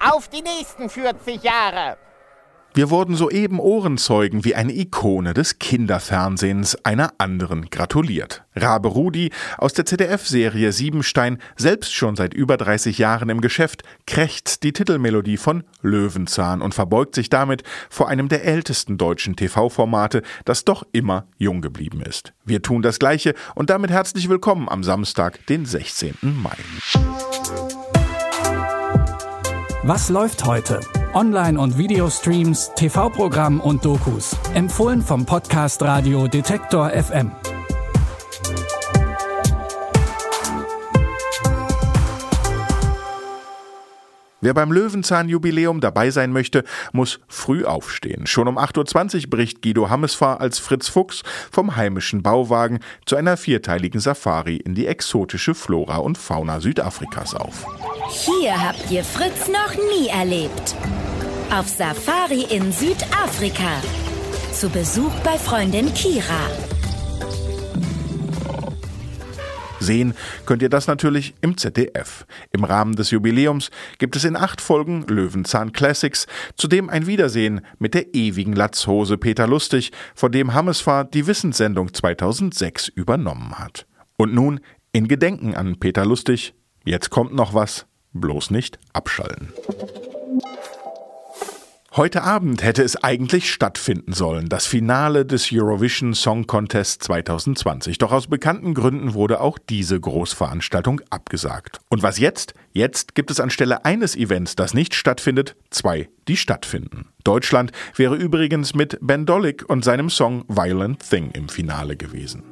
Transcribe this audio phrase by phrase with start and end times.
[0.00, 1.96] Auf die nächsten 40 Jahre.
[2.78, 8.44] Wir wurden soeben Ohrenzeugen, wie eine Ikone des Kinderfernsehens einer anderen gratuliert.
[8.54, 14.62] Rabe Rudi aus der ZDF-Serie Siebenstein, selbst schon seit über 30 Jahren im Geschäft, krächzt
[14.62, 20.64] die Titelmelodie von Löwenzahn und verbeugt sich damit vor einem der ältesten deutschen TV-Formate, das
[20.64, 22.32] doch immer jung geblieben ist.
[22.44, 26.14] Wir tun das Gleiche und damit herzlich willkommen am Samstag, den 16.
[26.20, 26.54] Mai.
[29.82, 30.78] Was läuft heute?
[31.14, 34.36] Online- und Videostreams, TV-Programm und Dokus.
[34.54, 37.32] Empfohlen vom Podcast Radio Detektor FM.
[44.40, 48.26] Wer beim Löwenzahn-Jubiläum dabei sein möchte, muss früh aufstehen.
[48.26, 53.36] Schon um 8.20 Uhr bricht Guido Hammesfahr als Fritz Fuchs vom heimischen Bauwagen zu einer
[53.36, 57.66] vierteiligen Safari in die exotische Flora und Fauna Südafrikas auf.
[58.10, 60.76] Hier habt ihr Fritz noch nie erlebt.
[61.50, 63.80] Auf Safari in Südafrika.
[64.52, 66.46] Zu Besuch bei Freundin Kira.
[69.80, 70.12] Sehen
[70.44, 72.26] könnt ihr das natürlich im ZDF.
[72.52, 76.26] Im Rahmen des Jubiläums gibt es in acht Folgen Löwenzahn Classics,
[76.56, 82.88] zudem ein Wiedersehen mit der ewigen Latzhose Peter Lustig, von dem Hammesfahrt die Wissenssendung 2006
[82.88, 83.86] übernommen hat.
[84.18, 84.60] Und nun
[84.92, 86.52] in Gedenken an Peter Lustig,
[86.84, 89.48] jetzt kommt noch was, bloß nicht abschalten.
[91.98, 97.98] Heute Abend hätte es eigentlich stattfinden sollen, das Finale des Eurovision Song Contest 2020.
[97.98, 101.80] Doch aus bekannten Gründen wurde auch diese Großveranstaltung abgesagt.
[101.88, 102.54] Und was jetzt?
[102.72, 107.08] Jetzt gibt es anstelle eines Events, das nicht stattfindet, zwei, die stattfinden.
[107.24, 112.44] Deutschland wäre übrigens mit Ben Dolik und seinem Song Violent Thing im Finale gewesen.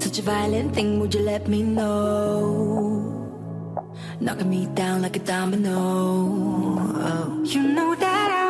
[0.00, 3.20] Such a violent thing, would you let me know?
[4.18, 5.70] Knocking me down like a domino.
[5.70, 7.44] Oh.
[7.44, 8.49] You know that I'm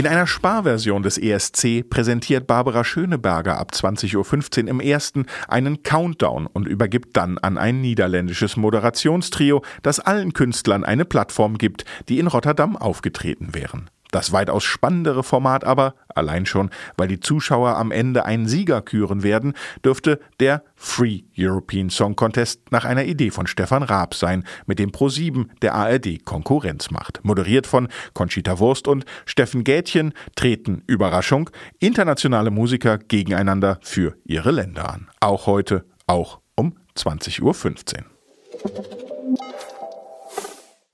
[0.00, 6.46] In einer Sparversion des ESC präsentiert Barbara Schöneberger ab 20.15 Uhr im ersten einen Countdown
[6.46, 12.28] und übergibt dann an ein niederländisches Moderationstrio, das allen Künstlern eine Plattform gibt, die in
[12.28, 13.90] Rotterdam aufgetreten wären.
[14.10, 19.22] Das weitaus spannendere Format aber, allein schon, weil die Zuschauer am Ende einen Sieger küren
[19.22, 19.54] werden,
[19.84, 24.90] dürfte der Free European Song Contest nach einer Idee von Stefan Raab sein, mit dem
[24.90, 27.24] Pro7 der ARD Konkurrenz macht.
[27.24, 34.90] Moderiert von Conchita Wurst und Steffen Gätchen treten Überraschung internationale Musiker gegeneinander für ihre Länder
[34.92, 35.08] an.
[35.20, 38.99] Auch heute, auch um 20.15 Uhr.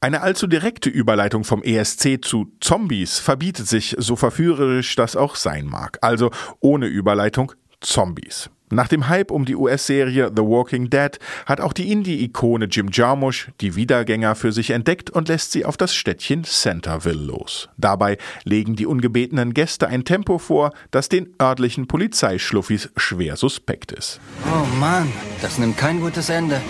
[0.00, 5.66] Eine allzu direkte Überleitung vom ESC zu Zombies verbietet sich, so verführerisch das auch sein
[5.66, 5.98] mag.
[6.02, 6.30] Also
[6.60, 8.50] ohne Überleitung Zombies.
[8.68, 13.48] Nach dem Hype um die US-Serie The Walking Dead hat auch die Indie-Ikone Jim Jarmusch
[13.60, 17.70] die Wiedergänger für sich entdeckt und lässt sie auf das Städtchen Centerville los.
[17.78, 24.20] Dabei legen die ungebetenen Gäste ein Tempo vor, das den örtlichen Polizeischluffis schwer suspekt ist.
[24.44, 26.60] Oh Mann, das nimmt kein gutes Ende.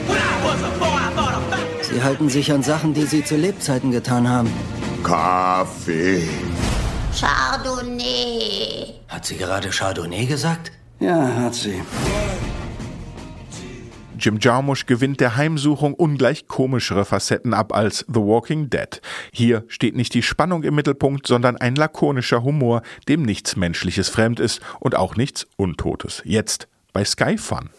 [1.96, 4.52] Sie halten sich an Sachen, die sie zu Lebzeiten getan haben.
[5.02, 6.28] Kaffee.
[7.18, 8.92] Chardonnay.
[9.08, 10.72] Hat sie gerade Chardonnay gesagt?
[11.00, 11.80] Ja, hat sie.
[14.18, 19.00] Jim Jarmusch gewinnt der Heimsuchung ungleich komischere Facetten ab als The Walking Dead.
[19.32, 24.38] Hier steht nicht die Spannung im Mittelpunkt, sondern ein lakonischer Humor, dem nichts Menschliches fremd
[24.38, 26.20] ist und auch nichts Untotes.
[26.26, 27.70] Jetzt bei Sky Fun.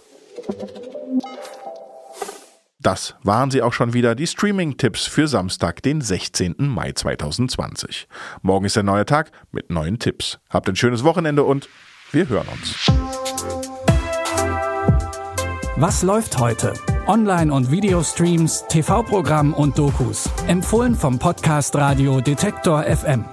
[2.80, 6.56] Das waren sie auch schon wieder, die Streaming-Tipps für Samstag, den 16.
[6.58, 8.08] Mai 2020.
[8.44, 10.40] Morgen ist ein neuer Tag mit neuen Tipps.
[10.50, 11.70] Habt ein schönes Wochenende und
[12.12, 12.92] wir hören uns.
[15.76, 16.74] Was läuft heute?
[17.08, 20.30] Online- und Videostreams, TV-Programm und Dokus.
[20.48, 23.26] Empfohlen vom Podcast Radio Detektor FM.